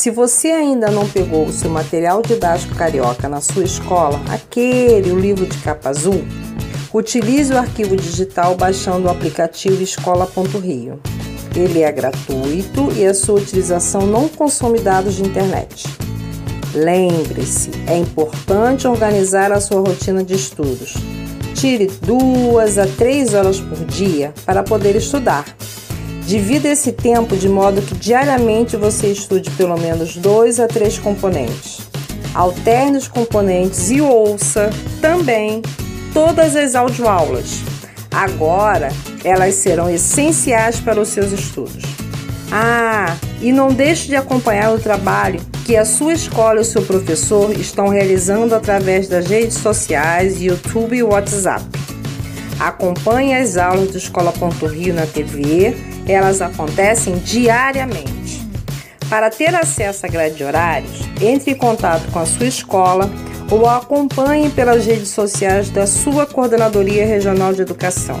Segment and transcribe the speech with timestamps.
[0.00, 5.20] Se você ainda não pegou o seu material didático carioca na sua escola, aquele, o
[5.20, 6.24] livro de capa azul,
[6.90, 10.98] utilize o arquivo digital baixando o aplicativo escola.rio.
[11.54, 15.84] Ele é gratuito e a sua utilização não consome dados de internet.
[16.72, 20.94] Lembre-se, é importante organizar a sua rotina de estudos.
[21.54, 25.44] Tire duas a três horas por dia para poder estudar.
[26.30, 31.80] Divida esse tempo de modo que diariamente você estude pelo menos dois a três componentes.
[32.32, 35.60] Alterne os componentes e ouça também
[36.14, 37.62] todas as audioaulas.
[38.12, 38.90] Agora
[39.24, 41.82] elas serão essenciais para os seus estudos.
[42.52, 46.82] Ah, e não deixe de acompanhar o trabalho que a sua escola e o seu
[46.82, 51.64] professor estão realizando através das redes sociais, YouTube e WhatsApp.
[52.60, 58.40] Acompanhe as aulas do Escola.rio na TV, elas acontecem diariamente.
[59.08, 63.10] Para ter acesso à grade de horários, entre em contato com a sua escola
[63.50, 68.20] ou acompanhe pelas redes sociais da sua Coordenadoria Regional de Educação.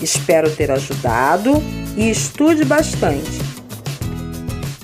[0.00, 1.62] Espero ter ajudado
[1.96, 3.40] e estude bastante.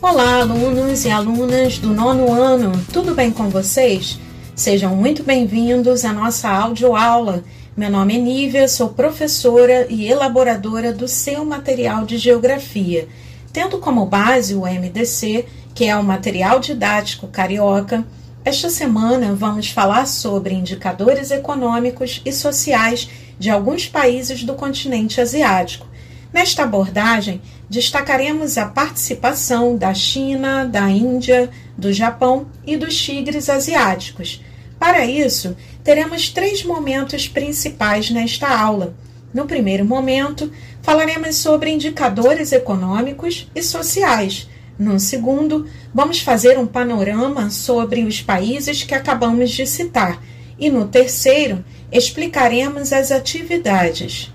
[0.01, 4.19] Olá, alunos e alunas do nono ano, tudo bem com vocês?
[4.55, 7.45] Sejam muito bem-vindos à nossa audioaula.
[7.77, 13.07] Meu nome é Nívia, sou professora e elaboradora do seu material de geografia,
[13.53, 18.03] tendo como base o MDC, que é o material didático carioca.
[18.43, 25.87] Esta semana vamos falar sobre indicadores econômicos e sociais de alguns países do continente asiático.
[26.33, 34.41] Nesta abordagem, destacaremos a participação da China, da Índia, do Japão e dos tigres asiáticos.
[34.79, 38.95] Para isso, teremos três momentos principais nesta aula.
[39.33, 40.51] No primeiro momento,
[40.83, 44.49] falaremos sobre indicadores econômicos e sociais.
[44.79, 50.23] No segundo, vamos fazer um panorama sobre os países que acabamos de citar.
[50.59, 54.33] E no terceiro, explicaremos as atividades.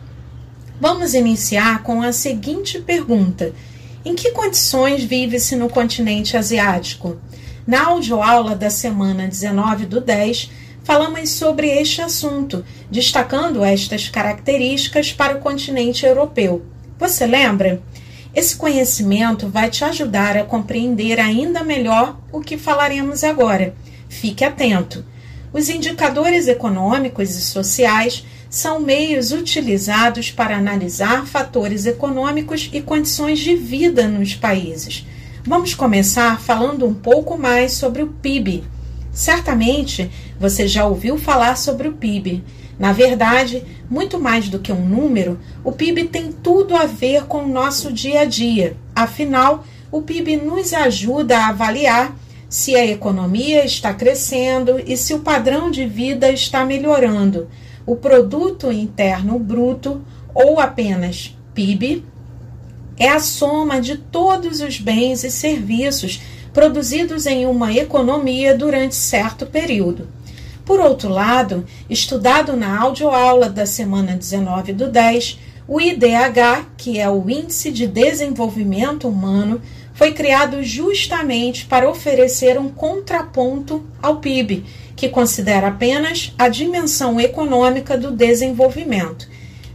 [0.79, 3.53] Vamos iniciar com a seguinte pergunta:
[4.03, 7.17] Em que condições vive-se no continente asiático?
[7.65, 10.51] Na audioaula da semana 19 do 10,
[10.83, 16.65] falamos sobre este assunto, destacando estas características para o continente europeu.
[16.97, 17.81] Você lembra?
[18.33, 23.75] Esse conhecimento vai te ajudar a compreender ainda melhor o que falaremos agora.
[24.09, 25.05] Fique atento.
[25.53, 33.55] Os indicadores econômicos e sociais são meios utilizados para analisar fatores econômicos e condições de
[33.55, 35.05] vida nos países.
[35.43, 38.63] Vamos começar falando um pouco mais sobre o PIB.
[39.11, 42.43] Certamente você já ouviu falar sobre o PIB.
[42.77, 47.43] Na verdade, muito mais do que um número, o PIB tem tudo a ver com
[47.43, 48.77] o nosso dia a dia.
[48.95, 52.15] Afinal, o PIB nos ajuda a avaliar
[52.47, 57.49] se a economia está crescendo e se o padrão de vida está melhorando
[57.83, 60.03] o produto interno bruto
[60.35, 62.05] ou apenas PIB
[62.97, 66.21] é a soma de todos os bens e serviços
[66.53, 70.07] produzidos em uma economia durante certo período.
[70.65, 77.09] Por outro lado, estudado na audioaula da semana 19 do 10, o IDH, que é
[77.09, 79.61] o Índice de Desenvolvimento Humano,
[79.93, 84.65] foi criado justamente para oferecer um contraponto ao PIB
[84.95, 89.27] que considera apenas a dimensão econômica do desenvolvimento.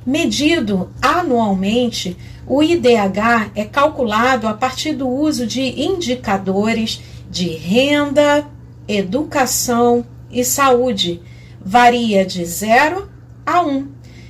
[0.04, 8.46] Medido anualmente, o IDH é calculado a partir do uso de indicadores de renda,
[8.86, 11.20] educação e saúde.
[11.60, 13.08] Varia de 0
[13.44, 13.88] a 1, um,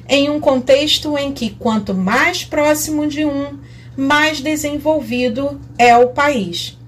[0.08, 3.58] em um contexto em que quanto mais próximo de 1, um,
[3.96, 6.78] mais desenvolvido é o país.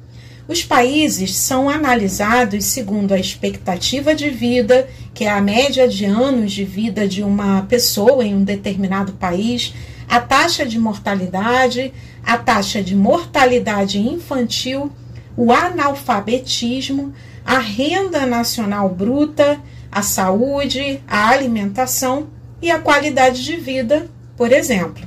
[0.49, 6.53] Os países são analisados segundo a expectativa de vida, que é a média de anos
[6.53, 9.75] de vida de uma pessoa em um determinado país,
[10.08, 11.93] a taxa de mortalidade,
[12.25, 14.90] a taxa de mortalidade infantil,
[15.37, 17.12] o analfabetismo,
[17.44, 19.60] a renda nacional bruta,
[19.90, 22.28] a saúde, a alimentação
[22.60, 25.06] e a qualidade de vida, por exemplo.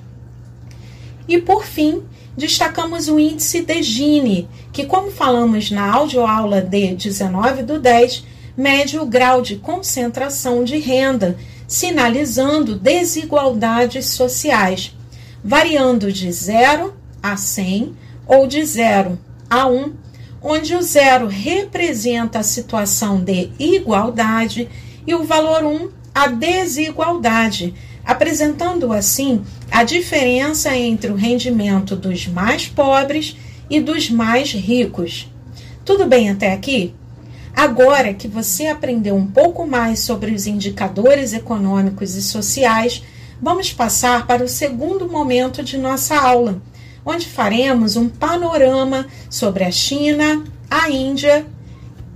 [1.27, 2.03] E por fim,
[2.35, 8.25] destacamos o índice de Gini, que, como falamos na audioaula de 19 do 10,
[8.55, 11.37] mede o grau de concentração de renda,
[11.71, 14.93] sinalizando desigualdades sociais,
[15.41, 17.95] variando de 0 a 100
[18.27, 19.17] ou de 0
[19.49, 19.93] a 1,
[20.41, 24.67] onde o 0 representa a situação de igualdade
[25.07, 27.73] e o valor 1 a desigualdade,
[28.03, 29.41] apresentando assim
[29.71, 33.37] a diferença entre o rendimento dos mais pobres
[33.69, 35.31] e dos mais ricos.
[35.85, 36.93] Tudo bem até aqui?
[37.55, 43.03] Agora que você aprendeu um pouco mais sobre os indicadores econômicos e sociais,
[43.41, 46.61] vamos passar para o segundo momento de nossa aula,
[47.05, 51.45] onde faremos um panorama sobre a China, a Índia,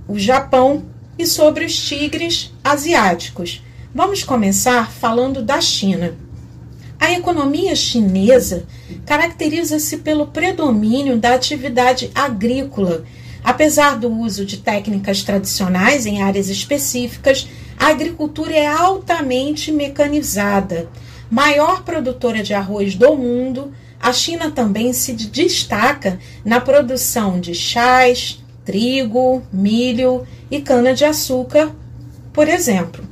[0.08, 0.84] o Japão
[1.18, 3.62] e sobre os tigres asiáticos.
[3.94, 6.14] Vamos começar falando da China.
[6.98, 8.64] A economia chinesa
[9.04, 13.04] caracteriza-se pelo predomínio da atividade agrícola.
[13.46, 17.46] Apesar do uso de técnicas tradicionais em áreas específicas,
[17.78, 20.88] a agricultura é altamente mecanizada.
[21.30, 28.42] Maior produtora de arroz do mundo, a China também se destaca na produção de chás,
[28.64, 31.72] trigo, milho e cana-de-açúcar,
[32.32, 33.04] por exemplo.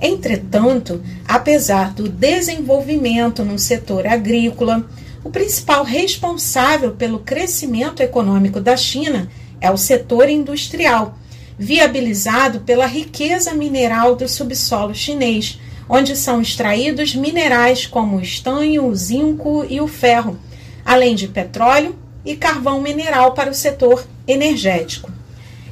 [0.00, 4.88] Entretanto, apesar do desenvolvimento no setor agrícola,
[5.22, 9.28] o principal responsável pelo crescimento econômico da China
[9.64, 11.16] é o setor industrial,
[11.58, 15.58] viabilizado pela riqueza mineral do subsolo chinês,
[15.88, 20.38] onde são extraídos minerais como o estanho, o zinco e o ferro,
[20.84, 21.96] além de petróleo
[22.26, 25.10] e carvão mineral para o setor energético.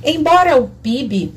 [0.03, 1.35] Embora o PIB,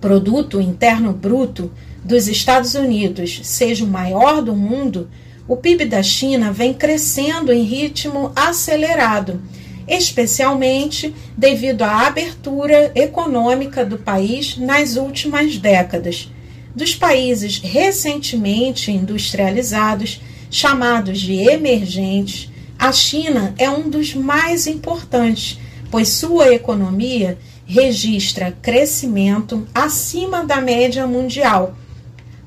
[0.00, 1.70] Produto Interno Bruto,
[2.02, 5.08] dos Estados Unidos seja o maior do mundo,
[5.46, 9.40] o PIB da China vem crescendo em ritmo acelerado,
[9.86, 16.30] especialmente devido à abertura econômica do país nas últimas décadas.
[16.74, 25.58] Dos países recentemente industrializados, chamados de emergentes, a China é um dos mais importantes,
[25.90, 31.76] pois sua economia registra crescimento acima da média mundial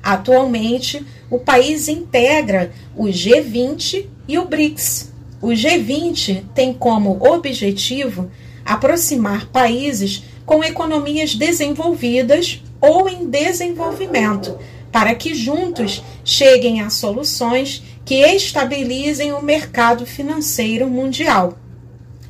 [0.02, 5.09] Atualmente, o país integra o G20 e o BRICS.
[5.42, 8.30] O G20 tem como objetivo
[8.64, 14.58] aproximar países com economias desenvolvidas ou em desenvolvimento,
[14.92, 21.56] para que juntos cheguem a soluções que estabilizem o mercado financeiro mundial.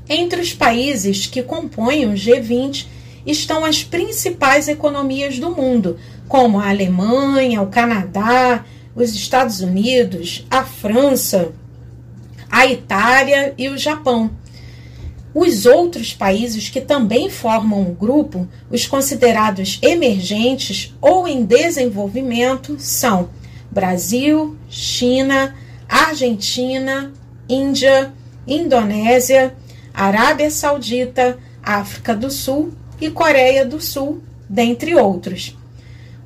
[0.09, 2.87] Entre os países que compõem o G20
[3.27, 5.99] estão as principais economias do mundo,
[6.29, 8.65] como a Alemanha, o Canadá,
[8.95, 11.53] os Estados Unidos, a França,
[12.51, 14.31] a Itália e o Japão.
[15.33, 23.31] Os outros países que também formam o grupo, os considerados emergentes ou em desenvolvimento, são
[23.71, 25.55] Brasil, China,
[25.89, 27.13] Argentina,
[27.49, 28.13] Índia,
[28.47, 29.55] Indonésia,
[29.95, 35.57] Arábia Saudita, África do Sul e Coreia do Sul, dentre outros.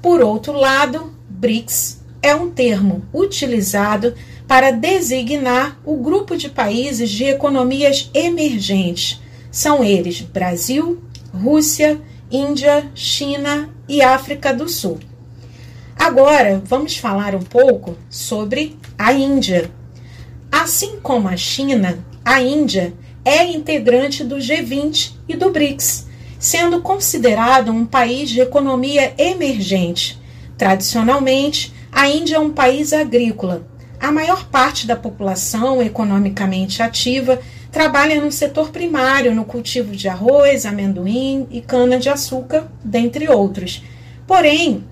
[0.00, 4.14] Por outro lado, BRICS é um termo utilizado
[4.54, 9.20] para designar o grupo de países de economias emergentes.
[9.50, 11.02] São eles Brasil,
[11.32, 15.00] Rússia, Índia, China e África do Sul.
[15.98, 19.68] Agora vamos falar um pouco sobre a Índia.
[20.52, 26.06] Assim como a China, a Índia é integrante do G20 e do BRICS
[26.38, 30.16] sendo considerado um país de economia emergente.
[30.56, 33.73] Tradicionalmente, a Índia é um país agrícola.
[34.04, 37.40] A maior parte da população economicamente ativa
[37.72, 43.82] trabalha no setor primário, no cultivo de arroz, amendoim e cana-de-açúcar, dentre outros.
[44.26, 44.84] Porém,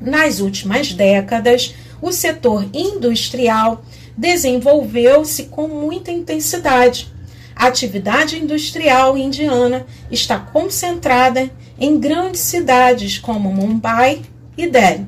[0.00, 3.84] nas últimas décadas, o setor industrial
[4.16, 7.12] desenvolveu-se com muita intensidade
[7.56, 14.22] a atividade industrial indiana está concentrada em grandes cidades como Mumbai
[14.56, 15.06] e Delhi.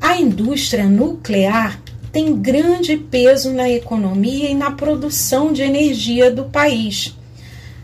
[0.00, 1.78] A indústria nuclear
[2.16, 7.14] tem grande peso na economia e na produção de energia do país.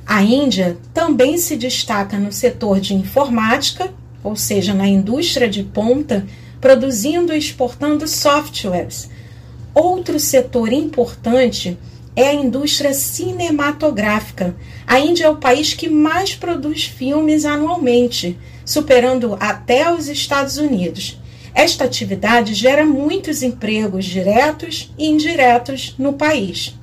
[0.07, 3.93] A Índia também se destaca no setor de informática,
[4.25, 6.27] ou seja, na indústria de ponta,
[6.63, 9.11] produzindo e exportando softwares.
[9.75, 11.77] Outro setor importante
[12.17, 14.57] é a indústria cinematográfica.
[14.87, 21.21] A Índia é o país que mais produz filmes anualmente, superando até os Estados Unidos.
[21.55, 26.75] Esta atividade gera muitos empregos diretos e indiretos no país.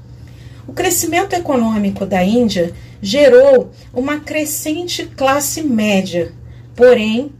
[0.67, 6.31] O crescimento econômico da Índia gerou uma crescente classe média,
[6.75, 7.31] porém,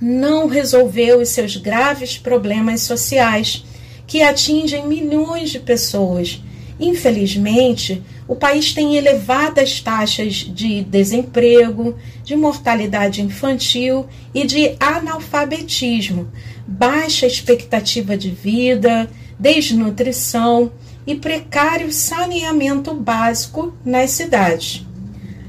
[0.00, 3.64] não resolveu os seus graves problemas sociais,
[4.06, 6.40] que atingem milhões de pessoas
[6.80, 16.30] Infelizmente, o país tem elevadas taxas de desemprego, de mortalidade infantil e de analfabetismo,
[16.66, 19.08] baixa expectativa de vida,
[19.38, 20.70] desnutrição
[21.06, 24.86] e precário saneamento básico nas cidades.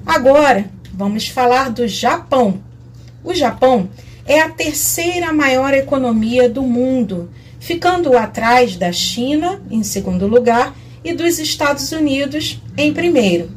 [0.05, 2.61] Agora, vamos falar do Japão.
[3.25, 3.89] O Japão
[4.25, 11.13] é a terceira maior economia do mundo, ficando atrás da China, em segundo lugar, e
[11.13, 13.49] dos Estados Unidos, em primeiro.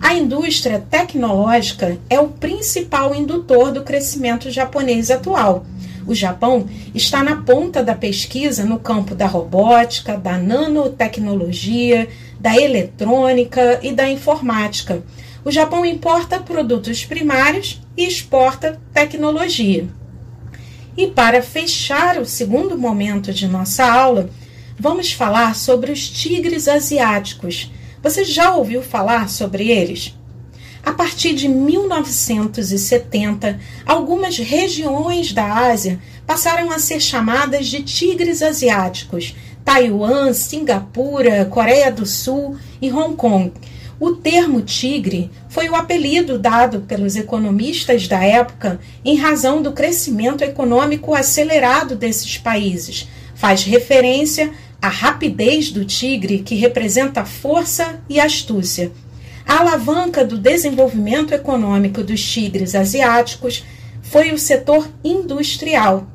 [0.00, 5.64] A indústria tecnológica é o principal indutor do crescimento japonês atual.
[6.06, 12.06] O Japão está na ponta da pesquisa no campo da robótica, da nanotecnologia,
[12.38, 15.02] da eletrônica e da informática.
[15.42, 19.88] O Japão importa produtos primários e exporta tecnologia.
[20.96, 24.28] E para fechar o segundo momento de nossa aula,
[24.78, 27.70] vamos falar sobre os tigres asiáticos.
[28.02, 30.16] Você já ouviu falar sobre eles?
[30.84, 39.34] A partir de 1970, algumas regiões da Ásia passaram a ser chamadas de tigres asiáticos.
[39.64, 43.50] Taiwan, Singapura, Coreia do Sul e Hong Kong
[43.98, 50.42] o termo tigre foi o apelido dado pelos economistas da época em razão do crescimento
[50.42, 53.08] econômico acelerado desses países.
[53.34, 54.50] Faz referência
[54.84, 58.92] à rapidez do tigre, que representa força e astúcia.
[59.46, 63.64] A alavanca do desenvolvimento econômico dos tigres asiáticos
[64.02, 66.06] foi o setor industrial.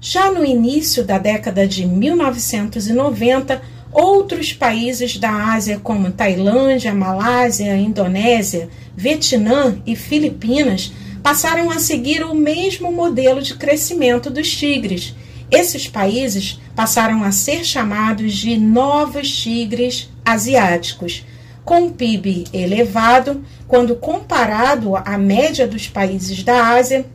[0.00, 8.68] Já no início da década de 1990, Outros países da Ásia, como Tailândia, Malásia, Indonésia,
[8.94, 15.14] Vietnã e Filipinas, passaram a seguir o mesmo modelo de crescimento dos tigres.
[15.50, 21.24] Esses países passaram a ser chamados de novos tigres asiáticos.
[21.64, 27.06] Com PIB elevado, quando comparado à média dos países da Ásia,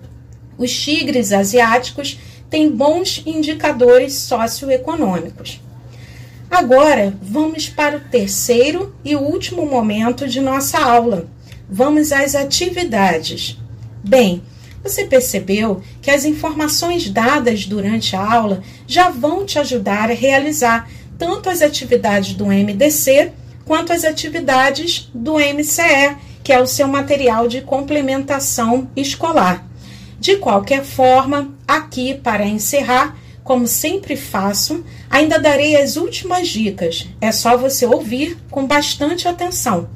[0.58, 5.60] os tigres asiáticos têm bons indicadores socioeconômicos.
[6.50, 11.28] Agora, vamos para o terceiro e último momento de nossa aula.
[11.68, 13.58] Vamos às atividades.
[14.04, 14.44] Bem,
[14.84, 20.90] você percebeu que as informações dadas durante a aula já vão te ajudar a realizar
[21.18, 23.32] tanto as atividades do MDC
[23.66, 29.66] quanto as atividades do MCE, que é o seu material de complementação escolar.
[30.20, 37.08] De qualquer forma, aqui para encerrar, como sempre faço, ainda darei as últimas dicas.
[37.22, 39.90] É só você ouvir com bastante atenção.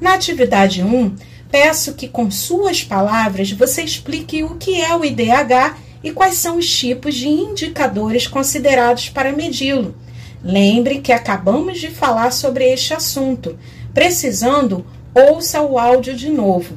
[0.00, 1.14] Na atividade 1,
[1.52, 6.56] peço que com suas palavras você explique o que é o IDH e quais são
[6.56, 9.94] os tipos de indicadores considerados para medi-lo.
[10.42, 13.58] Lembre que acabamos de falar sobre este assunto.
[13.92, 16.74] Precisando, ouça o áudio de novo.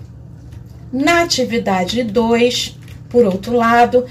[0.92, 2.78] Na atividade 2,
[3.10, 4.06] por outro lado,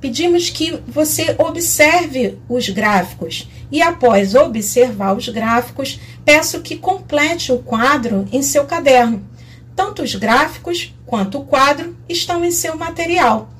[0.00, 7.58] pedimos que você observe os gráficos e, após observar os gráficos, peço que complete o
[7.58, 9.35] quadro em seu caderno.
[9.76, 13.50] Tanto os gráficos quanto o quadro estão em seu material.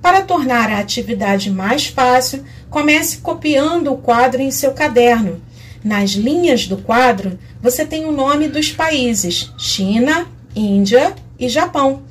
[0.00, 5.40] Para tornar a atividade mais fácil, comece copiando o quadro em seu caderno.
[5.84, 12.02] Nas linhas do quadro, você tem o nome dos países: China, Índia e Japão.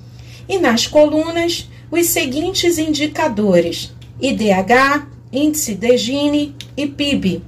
[0.48, 7.44] E nas colunas, os seguintes indicadores: IDH, índice de Gini e PIB.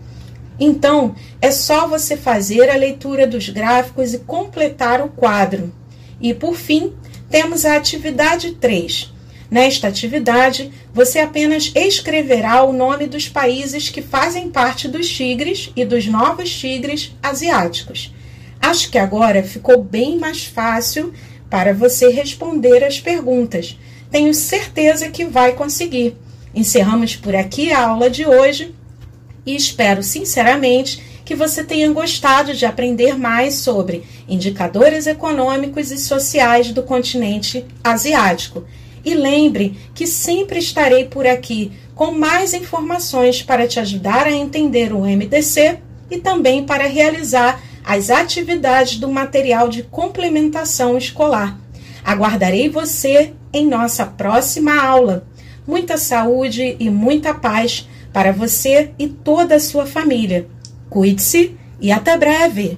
[0.60, 5.72] Então, é só você fazer a leitura dos gráficos e completar o quadro.
[6.20, 6.94] E por fim,
[7.30, 9.14] temos a atividade 3.
[9.50, 15.86] Nesta atividade, você apenas escreverá o nome dos países que fazem parte dos tigres e
[15.86, 18.14] dos novos tigres asiáticos.
[18.60, 21.14] Acho que agora ficou bem mais fácil
[21.50, 23.78] para você responder as perguntas
[24.10, 26.16] tenho certeza que vai conseguir.
[26.54, 28.74] Encerramos por aqui a aula de hoje
[29.46, 36.72] e espero sinceramente que você tenha gostado de aprender mais sobre indicadores econômicos e sociais
[36.72, 38.64] do continente asiático.
[39.04, 44.94] E lembre que sempre estarei por aqui com mais informações para te ajudar a entender
[44.94, 45.80] o MDC
[46.10, 51.60] e também para realizar as atividades do material de complementação escolar.
[52.06, 55.28] Aguardarei você em nossa próxima aula.
[55.68, 60.48] Muita saúde e muita paz para você e toda a sua família.
[60.90, 62.76] Cuide-se e até breve!